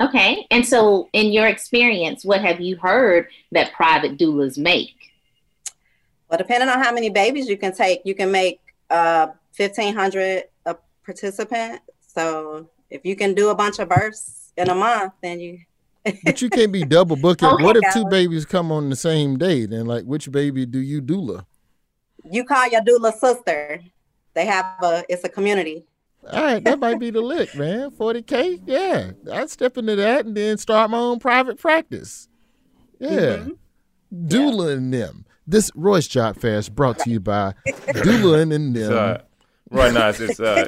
[0.00, 4.94] Okay, and so in your experience, what have you heard that private doulas make?
[6.28, 10.76] Well, depending on how many babies you can take, you can make uh 1500 a
[11.04, 11.80] participant.
[12.06, 15.58] So if you can do a bunch of births in a month, then you
[16.24, 17.48] But you can't be double booking.
[17.48, 19.66] Okay, what if two babies come on the same day?
[19.66, 21.44] Then, like, which baby do you doula?
[22.30, 23.80] you call your doula sister.
[24.34, 25.84] They have a it's a community.
[26.30, 27.90] All right, that might be the lick, man.
[27.90, 28.62] 40K?
[28.66, 29.12] Yeah.
[29.32, 32.28] I'd step into that and then start my own private practice.
[32.98, 33.08] Yeah.
[33.10, 34.26] Mm-hmm.
[34.26, 35.24] Doula and them.
[35.46, 38.76] This Roy's Job Fair is brought to you by Doula and them.
[38.76, 39.22] It's, uh,
[39.70, 40.66] right now, it's, it's uh,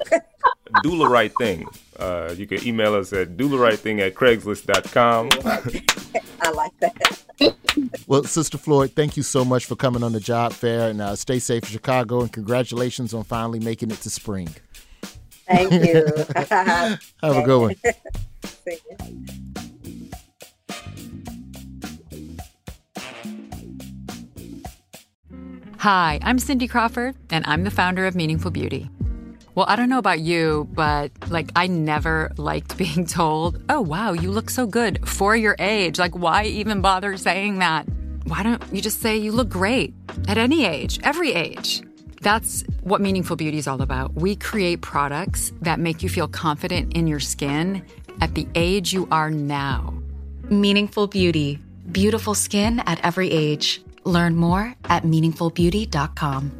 [0.76, 1.66] doula right thing.
[1.98, 5.28] Uh, you can email us at doularightthing at craigslist.com.
[6.40, 7.24] I like that.
[8.06, 11.14] Well, Sister Floyd, thank you so much for coming on the job fair and uh,
[11.16, 14.48] stay safe in Chicago and congratulations on finally making it to spring.
[15.50, 16.06] Thank you.
[16.36, 17.74] Have a good one.
[25.78, 28.90] Hi, I'm Cindy Crawford, and I'm the founder of Meaningful Beauty.
[29.54, 34.12] Well, I don't know about you, but like, I never liked being told, oh, wow,
[34.12, 35.98] you look so good for your age.
[35.98, 37.88] Like, why even bother saying that?
[38.24, 39.94] Why don't you just say you look great
[40.28, 41.82] at any age, every age?
[42.20, 44.14] That's what Meaningful Beauty is all about.
[44.14, 47.83] We create products that make you feel confident in your skin
[48.20, 49.94] at the age you are now.
[50.50, 51.59] Meaningful Beauty.
[51.90, 53.80] Beautiful skin at every age.
[54.04, 56.60] Learn more at meaningfulbeauty.com.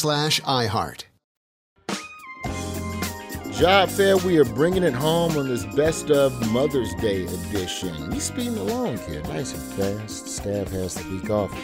[0.00, 1.04] slash iHeart.
[3.52, 8.08] Job Fair, we are bringing it home on this best of Mother's Day edition.
[8.08, 10.26] We speeding along here, nice and fast.
[10.26, 11.54] Staff has the week off.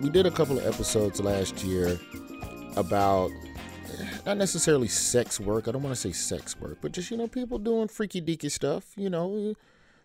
[0.00, 2.00] We did a couple of episodes last year
[2.76, 3.30] about
[4.24, 5.68] not necessarily sex work.
[5.68, 8.50] I don't want to say sex work, but just you know people doing freaky deaky
[8.50, 8.92] stuff.
[8.96, 9.52] You know,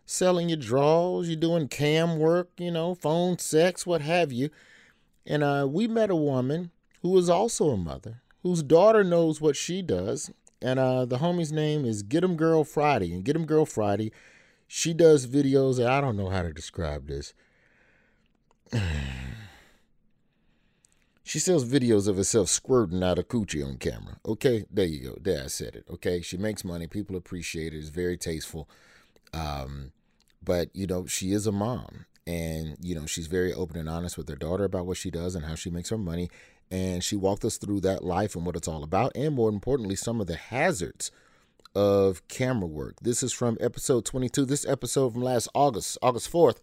[0.05, 2.49] selling your draws, you're doing cam work.
[2.57, 4.49] You know, phone sex, what have you.
[5.25, 9.55] And uh, we met a woman who is also a mother, whose daughter knows what
[9.55, 10.31] she does.
[10.61, 13.13] And uh, the homie's name is Get 'em Girl Friday.
[13.13, 14.11] And Get 'em Girl Friday,
[14.67, 15.85] she does videos.
[15.85, 17.33] I don't know how to describe this.
[21.27, 24.17] She sells videos of herself squirting out of coochie on camera.
[24.25, 25.17] Okay, there you go.
[25.19, 25.83] There I said it.
[25.89, 26.87] Okay, she makes money.
[26.87, 27.79] People appreciate it.
[27.79, 28.69] It's very tasteful.
[29.33, 29.91] Um,
[30.41, 34.17] but you know, she is a mom, and you know, she's very open and honest
[34.17, 36.29] with her daughter about what she does and how she makes her money.
[36.69, 39.95] And she walked us through that life and what it's all about, and more importantly,
[39.95, 41.11] some of the hazards
[41.73, 42.95] of camera work.
[43.01, 44.45] This is from episode 22.
[44.45, 46.57] This episode from last August, August 4th,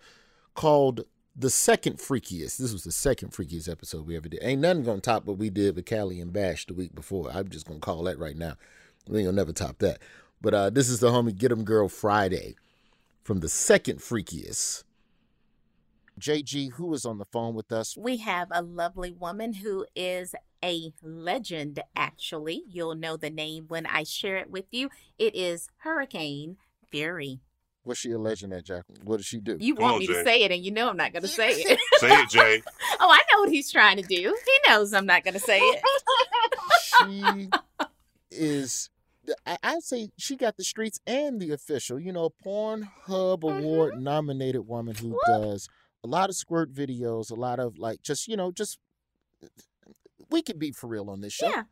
[0.54, 1.04] called
[1.36, 2.58] the second freakiest.
[2.58, 4.40] This was the second freakiest episode we ever did.
[4.42, 7.30] Ain't nothing gonna top what we did with Callie and Bash the week before.
[7.32, 8.56] I'm just gonna call that right now.
[9.08, 10.00] We ain't gonna never top that.
[10.40, 12.56] But uh, this is the homie Get 'em Girl Friday
[13.22, 14.84] from the second freakiest.
[16.18, 17.96] JG, who is on the phone with us?
[17.96, 22.62] We have a lovely woman who is a legend, actually.
[22.68, 24.90] You'll know the name when I share it with you.
[25.18, 26.56] It is Hurricane
[26.90, 27.40] Fury.
[27.82, 29.00] What's she a legend at, Jacqueline?
[29.04, 29.58] What does she do?
[29.60, 30.12] You Come want on, me Jay.
[30.14, 31.78] to say it, and you know I'm not going to say it.
[31.98, 32.62] Say it, Jay.
[33.00, 34.16] oh, I know what he's trying to do.
[34.16, 35.82] He knows I'm not going to say it.
[36.98, 37.48] she
[38.30, 38.88] is
[39.46, 43.58] I, I'd say she got the streets and the official, you know, Pornhub Mm-hmm.
[43.58, 45.68] Award nominated woman who does
[46.04, 48.78] a lot of squirt videos, a lot of like just, you know, just
[50.30, 51.48] we can be for real on this show.
[51.48, 51.62] Yeah.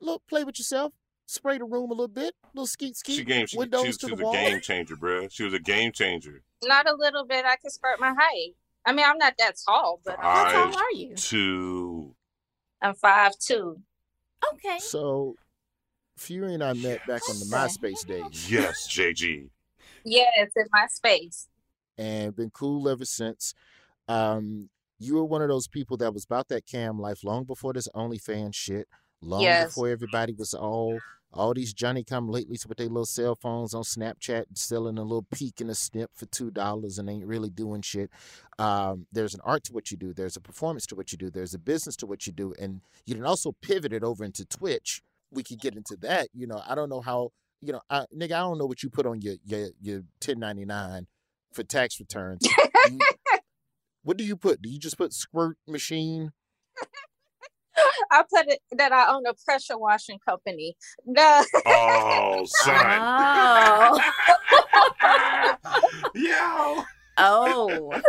[0.00, 0.92] Look, play with yourself,
[1.26, 3.46] spray the room a little bit, little skeet skeet, She game.
[3.46, 5.28] She, windows she, to she the was a game changer, bro.
[5.28, 6.42] She was a game changer.
[6.62, 7.44] Not a little bit.
[7.44, 8.54] I can spurt my height.
[8.86, 11.14] I mean, I'm not that tall, but I'm, How tall are you?
[11.16, 12.14] Two.
[12.80, 13.80] I'm five two.
[14.54, 14.78] Okay.
[14.78, 15.34] So
[16.16, 18.50] Fury and I met back on the MySpace days.
[18.50, 19.48] Yes, JG.
[20.04, 21.48] Yes, in my space.
[22.00, 23.54] And been cool ever since.
[24.08, 27.72] Um, you were one of those people that was about that cam life long before
[27.72, 28.88] this OnlyFans shit,
[29.22, 29.68] long Yes.
[29.68, 31.00] before everybody was all
[31.32, 35.24] all these Johnny come latelys with their little cell phones on Snapchat selling a little
[35.30, 38.10] peek and a snip for two dollars and ain't really doing shit.
[38.58, 40.12] Um, there's an art to what you do.
[40.12, 41.30] There's a performance to what you do.
[41.30, 44.44] There's a business to what you do, and you can also pivot it over into
[44.44, 45.02] Twitch.
[45.30, 46.28] We could get into that.
[46.34, 47.30] You know, I don't know how.
[47.60, 51.06] You know, I, nigga, I don't know what you put on your your your 1099
[51.52, 52.40] for tax returns.
[52.40, 52.50] Do
[52.92, 52.98] you-
[54.02, 54.62] what do you put?
[54.62, 56.32] Do you just put squirt machine?
[58.10, 60.76] I put it that I own a pressure washing company.
[61.06, 61.44] No.
[61.66, 64.00] Oh, son.
[66.42, 66.84] Oh.
[67.18, 68.00] Oh.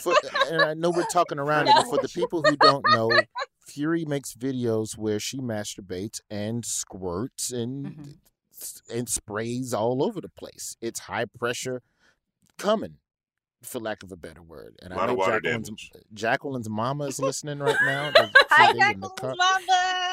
[0.00, 0.14] For,
[0.50, 3.10] and I know we're talking around it, but for the people who don't know,
[3.66, 8.92] Fury makes videos where she masturbates and squirts and mm-hmm.
[8.96, 10.76] and sprays all over the place.
[10.80, 11.82] It's high pressure
[12.58, 12.96] coming,
[13.62, 14.76] for lack of a better word.
[14.82, 18.10] And I Lot know of water Jacqueline's, Jacqueline's mama is listening right now.
[18.14, 19.02] They're- Hi, they're in.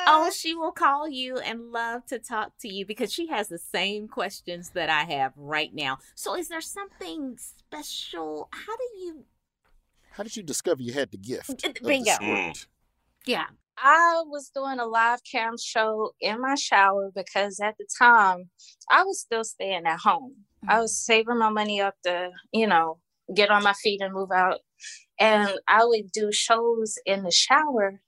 [0.08, 3.60] Oh, she will call you and love to talk to you because she has the
[3.60, 6.00] same questions that I have right now.
[6.16, 8.50] So, is there something special?
[8.52, 9.26] How do you?
[10.12, 11.50] How did you discover you had the gift?
[11.66, 12.12] of the Bingo.
[12.12, 12.66] Mm.
[13.26, 13.46] Yeah.
[13.78, 18.50] I was doing a live cam show in my shower because at the time
[18.92, 20.36] I was still staying at home.
[20.68, 20.82] I mm-hmm.
[20.82, 23.00] was saving my money up to, you know,
[23.34, 24.60] get on my feet and move out.
[25.20, 28.02] And I would do shows in the shower,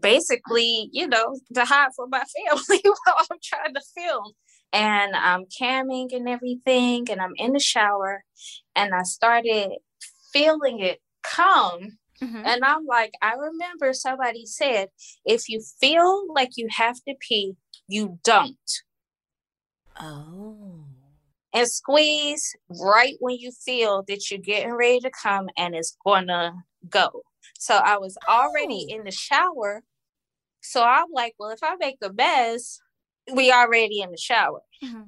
[0.00, 4.32] basically, you know, to hide from my family while I'm trying to film.
[4.72, 8.22] And I'm camming and everything, and I'm in the shower,
[8.76, 9.70] and I started
[10.30, 11.98] feeling it come.
[12.22, 12.42] Mm-hmm.
[12.44, 14.88] And I'm like, I remember somebody said,
[15.24, 17.54] if you feel like you have to pee,
[17.86, 18.58] you don't.
[19.98, 20.77] Oh.
[21.54, 26.52] And squeeze right when you feel that you're getting ready to come and it's gonna
[26.88, 27.22] go.
[27.58, 28.94] So I was already oh.
[28.94, 29.82] in the shower.
[30.60, 32.80] So I'm like, well, if I make a mess,
[33.34, 34.60] we already in the shower.
[34.84, 35.02] Mm-hmm.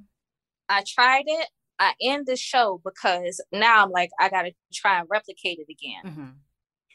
[0.69, 1.49] I tried it.
[1.79, 6.13] I end the show because now I'm like, I gotta try and replicate it again.
[6.13, 6.31] Mm-hmm.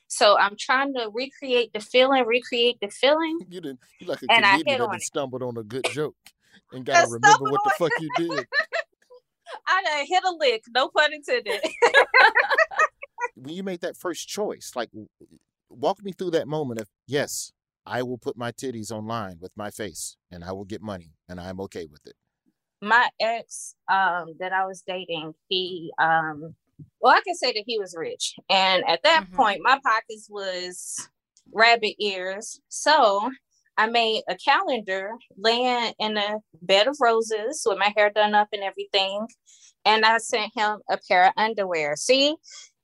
[0.08, 3.39] So I'm trying to recreate the feeling, recreate the feeling.
[3.49, 3.79] You didn't.
[3.99, 5.01] You like a And I comedian hit that on done it.
[5.01, 6.15] stumbled on a good joke
[6.71, 8.47] and gotta remember what the fuck you did.
[9.67, 11.62] I done hit a lick, no pun intended.
[13.36, 14.89] when you made that first choice, like
[15.69, 17.51] walk me through that moment of yes,
[17.86, 21.39] I will put my titties online with my face and I will get money and
[21.39, 22.15] I'm okay with it.
[22.81, 26.55] My ex um that I was dating, he um
[26.99, 28.36] well I can say that he was rich.
[28.49, 31.10] And at that point my pockets was
[31.53, 32.60] rabbit ears.
[32.69, 33.31] So
[33.77, 38.47] I made a calendar laying in a bed of roses with my hair done up
[38.53, 39.27] and everything.
[39.83, 41.95] And I sent him a pair of underwear.
[41.95, 42.35] See,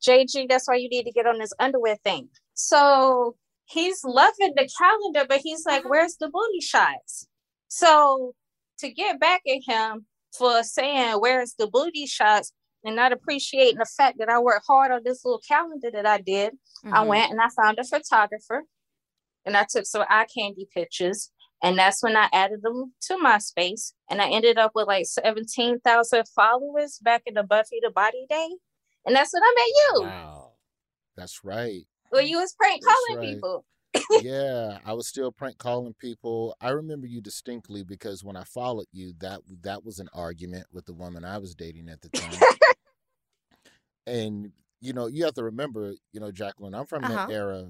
[0.06, 2.30] JG, that's why you need to get on this underwear thing.
[2.54, 7.28] So he's loving the calendar, but he's like, where's the booty shots?
[7.70, 8.34] So
[8.80, 10.06] to get back at him
[10.38, 12.52] for saying, where's the booty shots?
[12.84, 16.20] And not appreciating the fact that I worked hard on this little calendar that I
[16.20, 16.54] did,
[16.86, 17.08] I Mhm.
[17.08, 18.64] went and I found a photographer
[19.46, 21.32] and I took some eye candy pictures.
[21.64, 23.94] And that's when I added them to MySpace.
[24.10, 28.50] And I ended up with like 17,000 followers back in the Buffy the Body Day.
[29.06, 30.02] And that's when I met you.
[30.10, 30.52] Wow.
[31.16, 31.84] That's right.
[32.12, 33.36] Well, you was prank That's calling right.
[33.36, 33.66] people.
[34.22, 36.56] yeah, I was still prank calling people.
[36.62, 40.86] I remember you distinctly because when I followed you, that that was an argument with
[40.86, 42.32] the woman I was dating at the time.
[44.08, 47.28] and you know, you have to remember, you know, Jacqueline, I'm from Uh-huh.
[47.28, 47.68] that era.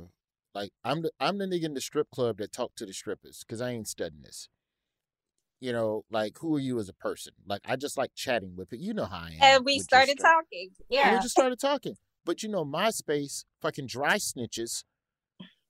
[0.54, 3.44] Like I'm the I'm the nigga in the strip club that talked to the strippers
[3.46, 4.50] because I ain't studying this.
[5.60, 7.34] You know, like who are you as a person?
[7.46, 8.80] Like I just like chatting with it.
[8.80, 9.38] You know how I am.
[9.42, 10.70] And we started talking.
[10.80, 11.14] and Yeah.
[11.14, 11.96] we just started talking.
[12.26, 14.84] But you know, MySpace fucking dry snitches.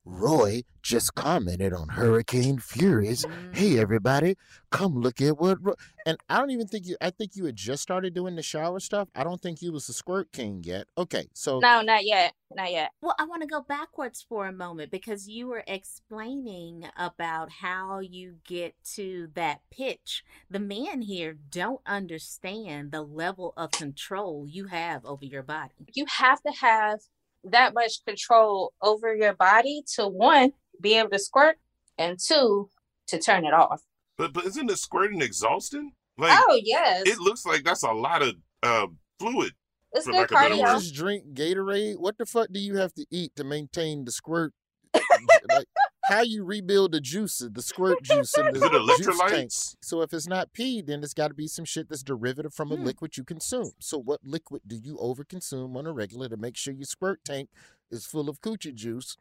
[0.04, 3.26] Roy just commented on Hurricane Furies.
[3.54, 3.80] Hey, mm.
[3.80, 4.36] everybody,
[4.72, 5.64] come look at what.
[5.64, 5.76] Ro-.
[6.06, 6.98] And I don't even think you.
[7.00, 9.10] I think you had just started doing the shower stuff.
[9.16, 10.88] I don't think you was the squirt king yet.
[10.98, 12.34] Okay, so No, not yet.
[12.54, 12.92] Not yet.
[13.02, 18.00] Well, I want to go backwards for a moment because you were explaining about how
[18.00, 20.24] you get to that pitch.
[20.50, 25.74] The men here don't understand the level of control you have over your body.
[25.94, 27.02] You have to have
[27.44, 31.58] that much control over your body to one, be able to squirt,
[31.98, 32.70] and two,
[33.08, 33.82] to turn it off.
[34.18, 35.94] But but isn't the squirting exhausting?
[36.18, 37.04] Like oh yes.
[37.06, 38.88] it looks like that's a lot of uh
[39.20, 39.54] fluid.
[39.94, 40.74] It's for good lack of you cardio.
[40.74, 41.98] just drink Gatorade.
[41.98, 44.54] What the fuck do you have to eat to maintain the squirt?
[44.94, 45.68] like,
[46.12, 49.52] how you rebuild the juice, the squirt juice in the Is it juice tank?
[49.82, 52.72] So if it's not pee, then it's got to be some shit that's derivative from
[52.72, 52.84] a Hmm.
[52.86, 53.72] liquid you consume.
[53.80, 57.50] So what liquid do you overconsume on a regular to make sure your squirt tank
[57.90, 59.18] is full of coochie juice?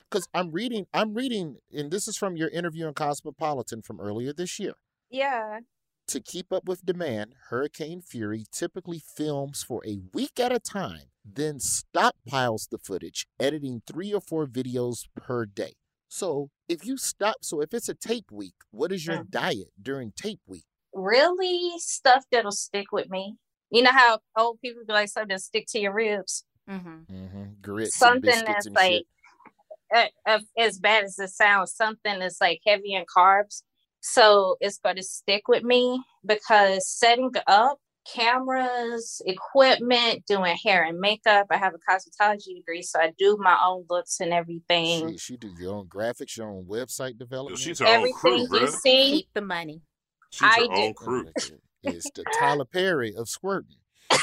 [0.09, 4.31] Because I'm reading, I'm reading, and this is from your interview in Cosmopolitan from earlier
[4.33, 4.73] this year.
[5.09, 5.59] Yeah.
[6.09, 11.09] To keep up with demand, Hurricane Fury typically films for a week at a time,
[11.25, 15.73] then stockpiles the footage, editing three or four videos per day.
[16.07, 19.29] So if you stop, so if it's a tape week, what is your Mm.
[19.31, 20.65] diet during tape week?
[20.93, 23.37] Really stuff that'll stick with me.
[23.71, 26.45] You know how old people be like something to stick to your ribs?
[26.69, 27.13] Mm-hmm.
[27.13, 27.43] Mm-hmm.
[27.61, 30.11] Grits, something biscuits that's and like shit.
[30.25, 33.63] uh, uh, as bad as it sounds, something that's like heavy in carbs.
[34.07, 37.79] So it's going to stick with me because setting up
[38.13, 41.47] cameras, equipment, doing hair and makeup.
[41.49, 45.09] I have a cosmetology degree, so I do my own looks and everything.
[45.09, 47.59] Shit, she do your own graphics, your own website development.
[47.59, 48.73] she's her own crew, Everything you bruh.
[48.73, 49.81] see, Keep the money.
[50.29, 51.25] She's her I own crew.
[51.27, 53.77] Oh it's the Tyler Perry of squirting.
[54.11, 54.17] I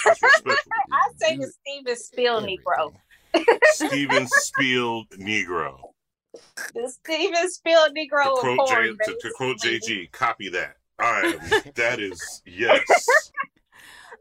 [1.17, 2.93] say the Steven Spiel Negro.
[3.73, 5.92] Steven Spiel Negro.
[6.75, 9.59] The Steven Spiel To Negro of quote, J, porn, to, to quote.
[9.59, 10.77] JG, copy that.
[10.99, 11.53] I am.
[11.53, 12.83] Um, that is yes.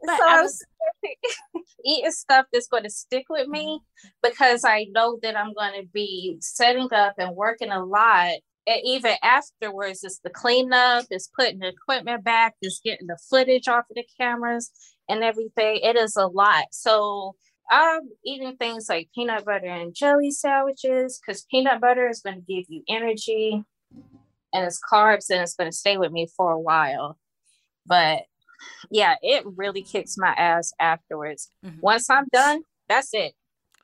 [0.04, 0.66] But so I I'm was-
[1.84, 4.08] eating stuff that's going to stick with me mm-hmm.
[4.28, 8.32] because I know that I'm going to be setting up and working a lot.
[8.66, 13.68] And even afterwards, it's the cleanup, it's putting the equipment back, it's getting the footage
[13.68, 14.70] off of the cameras
[15.08, 15.80] and everything.
[15.82, 16.66] It is a lot.
[16.70, 17.34] So
[17.72, 22.42] I'm eating things like peanut butter and jelly sandwiches because peanut butter is going to
[22.42, 23.64] give you energy
[24.52, 27.18] and it's carbs and it's going to stay with me for a while.
[27.86, 28.24] But
[28.90, 31.50] yeah, it really kicks my ass afterwards.
[31.64, 31.80] Mhm.
[31.80, 33.32] Once I'm done, that's it.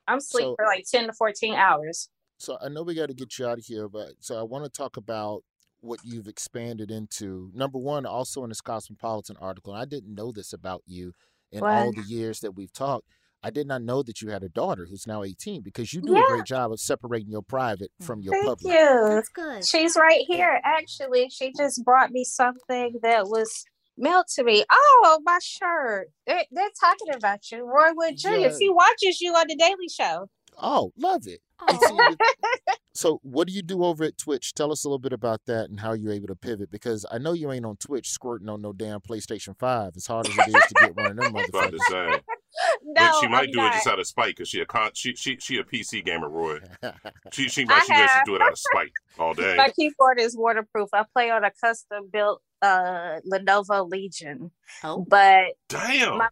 [0.07, 2.11] I'm asleep So- for like 10 to 14 hours.
[2.37, 4.65] So I know we got to get you out of here, but so I want
[4.65, 5.45] to talk about
[5.81, 7.51] what you've expanded into.
[7.55, 11.15] Number one, also in this Cosmopolitan article, and I didn't know this about you
[11.51, 13.09] in all the years that we've talked.
[13.43, 16.13] I did not know that you had a daughter who's now 18 because you do
[16.13, 16.25] Yeah.
[16.25, 18.75] a great job of separating your private mm, from your Thank public.
[18.75, 19.05] you.
[19.09, 19.65] That's good.
[19.65, 20.61] She's right here.
[20.65, 23.65] Actually, she just brought me something that was
[23.97, 24.65] mailed to me.
[24.71, 26.09] Oh, my shirt.
[26.27, 27.65] They're, they're talking about you.
[27.65, 28.29] Roy Wood Jr.
[28.31, 28.53] Yeah.
[28.59, 30.29] He watches you on The Daily Show.
[30.61, 31.41] Oh, love it.
[31.69, 31.79] And
[32.95, 34.55] so, what do you do over at Twitch?
[34.55, 37.19] Tell us a little bit about that and how you're able to pivot because I
[37.19, 40.49] know you ain't on Twitch squirting on no damn PlayStation 5 as hard as it
[40.49, 42.21] is to get one of them motherfuckers.
[42.53, 44.67] Say, no, but she might I'm do it just out of spite because she a
[44.67, 46.59] con- she she she a PC gamer, Roy.
[47.33, 48.25] She she might she does have.
[48.25, 49.57] do it out of spite all day.
[49.57, 50.89] My keyboard is waterproof.
[50.93, 54.51] I play on a custom built uh Lenovo Legion.
[54.83, 55.05] Oh.
[55.09, 56.19] But Damn.
[56.19, 56.29] my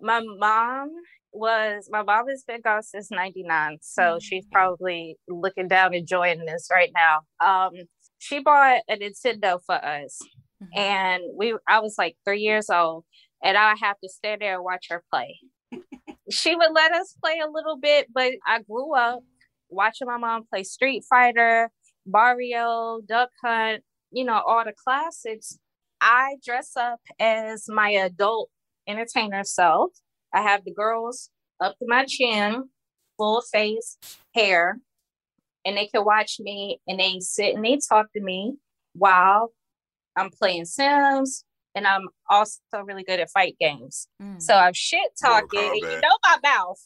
[0.00, 0.90] my mom
[1.32, 6.68] was my mom has been gone since 99 so she's probably looking down enjoying this
[6.72, 7.70] right now um
[8.16, 10.18] she bought a nintendo for us
[10.62, 10.78] Mhm.
[10.78, 13.04] and we i was like three years old
[13.42, 15.38] and i have to stand there and watch her play.
[16.30, 19.20] She would let us play a little bit but i grew up
[19.70, 21.70] watching my mom play street fighter
[22.06, 25.58] mario duck hunt you know all the classics.
[26.00, 28.50] I dress up as my adult
[28.86, 29.90] entertainer self.
[30.32, 31.30] I have the girls
[31.60, 32.68] up to my chin,
[33.16, 33.98] full face,
[34.34, 34.78] hair,
[35.64, 38.54] and they can watch me and they sit and they talk to me
[38.94, 39.52] while
[40.16, 41.44] I'm playing Sims
[41.78, 44.08] and I'm also really good at fight games.
[44.20, 44.42] Mm.
[44.42, 46.80] So I'm shit talking, and you know my mouth.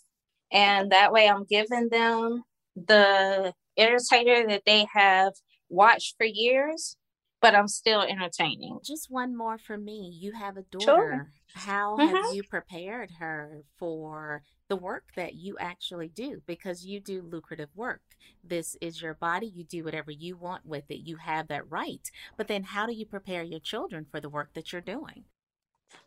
[0.52, 2.42] And that way I'm giving them
[2.76, 5.32] the entertainer that they have
[5.70, 6.96] watched for years,
[7.40, 8.80] but I'm still entertaining.
[8.84, 10.16] Just one more for me.
[10.20, 10.84] You have a daughter.
[10.84, 11.32] Sure.
[11.54, 12.08] How Mhm.
[12.08, 16.40] have you prepared her for the work that you actually do?
[16.46, 18.00] Because you do lucrative work.
[18.42, 19.52] This is your body.
[19.54, 21.06] You do whatever you want with it.
[21.06, 22.10] You have that right.
[22.38, 25.24] But then how do you prepare your children for the work that you're doing?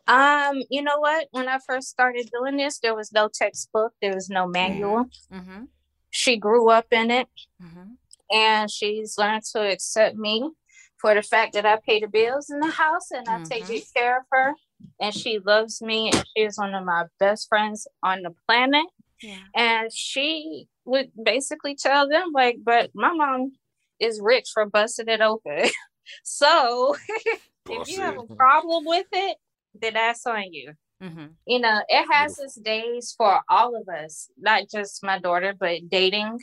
[0.08, 1.28] Um, you know what?
[1.30, 5.04] When I first started doing this, there was no textbook, there was no manual.
[5.32, 5.66] Mm-hmm.
[6.10, 7.28] She grew up in it
[7.62, 7.92] Mm-hmm.
[8.36, 10.50] and she's learned to accept me
[10.96, 13.84] for the fact that I pay the bills in the house and I take good
[13.94, 14.54] care of her.
[15.00, 18.86] And she loves me and she is one of my best friends on the planet.
[19.22, 19.38] Yeah.
[19.54, 23.52] And she would basically tell them, like, but my mom
[24.00, 25.70] is rich for busting it open.
[26.24, 26.96] so
[27.68, 29.36] if you have a problem with it,
[29.80, 30.72] then that's on you.
[31.02, 31.26] Mm-hmm.
[31.46, 35.88] You know, it has its days for all of us, not just my daughter, but
[35.88, 36.38] dating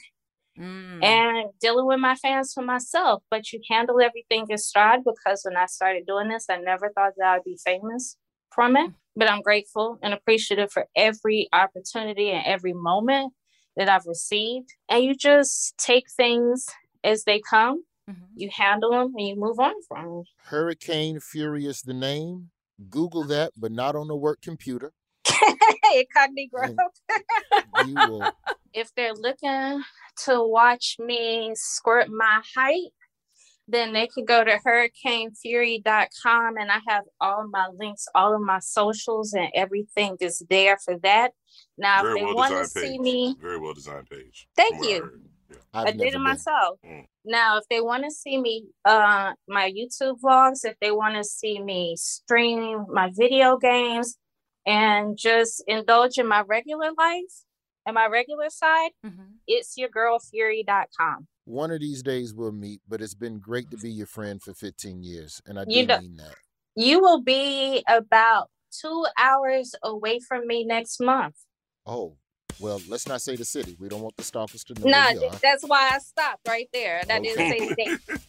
[0.55, 1.03] Mm.
[1.03, 3.23] and dealing with my fans for myself.
[3.31, 7.13] But you handle everything in stride because when I started doing this, I never thought
[7.17, 8.17] that I'd be famous
[8.53, 8.91] from it.
[9.15, 13.33] But I'm grateful and appreciative for every opportunity and every moment
[13.75, 14.69] that I've received.
[14.89, 16.65] And you just take things
[17.03, 18.23] as they come, mm-hmm.
[18.35, 20.23] you handle them, and you move on from them.
[20.45, 22.49] Hurricane Fury is the name.
[22.89, 24.93] Google that, but not on the work computer.
[25.95, 26.57] Incognito.
[27.85, 28.31] You will.
[28.73, 29.83] if they're looking
[30.25, 32.91] to watch me squirt my height,
[33.67, 38.59] then they can go to hurricanefury.com and I have all my links, all of my
[38.59, 41.31] socials, and everything is there for that.
[41.77, 42.99] Now, Very if they well want to designed see page.
[42.99, 44.47] me, Very well designed page.
[44.55, 45.11] thank from what I you.
[45.49, 45.57] Yeah.
[45.73, 46.23] I did it been.
[46.23, 46.79] myself.
[46.85, 47.05] Mm.
[47.25, 51.23] Now, if they want to see me, uh, my YouTube vlogs, if they want to
[51.23, 54.17] see me stream my video games,
[54.65, 57.43] and just indulge in my regular life
[57.85, 59.23] and my regular side, Mm-hmm.
[59.47, 61.27] it's yourgirlfury.com.
[61.45, 63.87] One of these days we'll meet, but it's been great to mm-hmm.
[63.87, 66.35] be your friend for 15 years, and I do You know- mean that.
[66.75, 71.35] You will be about two hours away from me next month.
[71.85, 72.17] Oh,
[72.59, 73.75] well, let's not say the city.
[73.79, 75.39] We don't want the stalkers to know Nah, th- are.
[75.41, 76.99] that's why I stopped right there.
[76.99, 77.99] And I didn't say the date.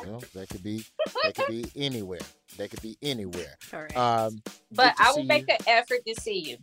[0.06, 0.84] Well, that could be
[1.22, 2.20] that could be anywhere.
[2.58, 3.56] That could be anywhere.
[3.70, 3.96] Correct.
[3.96, 4.42] Um,
[4.72, 5.54] But I will make you.
[5.54, 6.56] an effort to see you.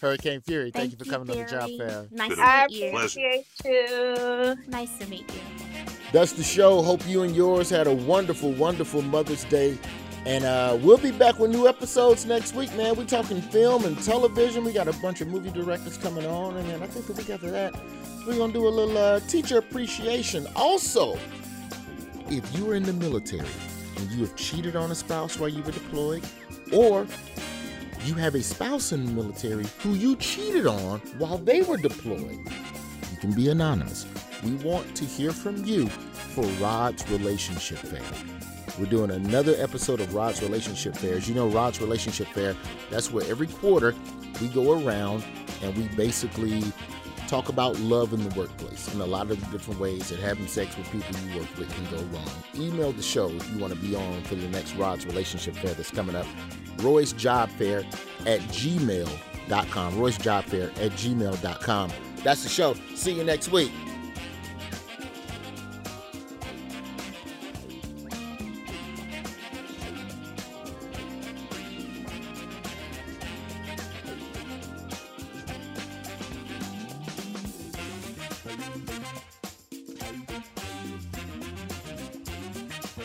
[0.00, 0.70] Hurricane Fury.
[0.70, 2.06] Thank, Thank you for you, coming on the job fair.
[2.10, 2.88] Nice to I meet you.
[2.88, 4.56] appreciate you.
[4.68, 5.40] Nice to meet you.
[6.12, 6.82] That's the show.
[6.82, 9.78] Hope you and yours had a wonderful, wonderful Mother's Day.
[10.26, 12.94] And uh, we'll be back with new episodes next week, man.
[12.96, 14.64] We're talking film and television.
[14.64, 16.56] We got a bunch of movie directors coming on.
[16.58, 17.74] And then I think the week after that,
[18.26, 20.46] we're going to do a little uh, teacher appreciation.
[20.54, 21.18] Also,
[22.28, 23.46] if you were in the military
[23.98, 26.24] and you have cheated on a spouse while you were deployed,
[26.72, 27.06] or
[28.04, 32.38] you have a spouse in the military who you cheated on while they were deployed,
[33.10, 34.06] you can be anonymous.
[34.44, 38.02] We want to hear from you for Rod's Relationship Fair.
[38.78, 41.16] We're doing another episode of Rod's Relationship Fair.
[41.16, 42.54] As you know, Rod's Relationship Fair,
[42.90, 43.94] that's where every quarter
[44.40, 45.24] we go around
[45.62, 46.62] and we basically
[47.28, 50.46] talk about love in the workplace and a lot of the different ways that having
[50.46, 52.28] sex with people you work with can go wrong.
[52.56, 55.74] Email the show if you want to be on for the next Rod's Relationship Fair
[55.74, 56.26] that's coming up.
[56.78, 57.80] Roy's Job Fair
[58.26, 59.98] at gmail.com.
[59.98, 61.90] Roy's Job Fair at gmail.com.
[62.24, 62.74] That's the show.
[62.94, 63.70] See you next week.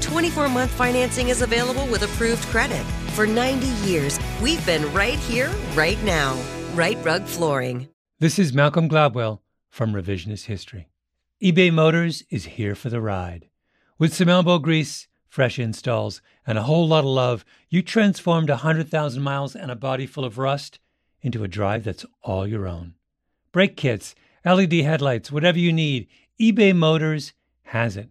[0.00, 2.84] 24 month financing is available with approved credit.
[3.14, 6.40] For 90 years, we've been right here, right now.
[6.74, 7.88] Rite Rug Flooring.
[8.18, 10.88] This is Malcolm Gladwell from Revisionist History.
[11.42, 13.48] eBay Motors is here for the ride.
[13.98, 19.22] With some elbow grease, fresh installs, and a whole lot of love, you transformed 100,000
[19.22, 20.80] miles and a body full of rust
[21.22, 22.94] into a drive that's all your own.
[23.52, 26.08] Brake kits, LED headlights, whatever you need,
[26.40, 27.32] eBay Motors
[27.64, 28.10] has it.